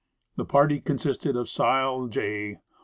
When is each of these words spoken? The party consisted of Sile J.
The 0.35 0.45
party 0.45 0.79
consisted 0.81 1.35
of 1.35 1.47
Sile 1.47 2.07
J. 2.07 2.57